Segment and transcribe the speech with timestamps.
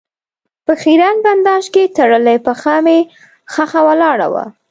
[0.65, 2.99] په خېرن بنداژ کې تړلې پښه مې
[3.53, 4.45] ښخه ولاړه وه.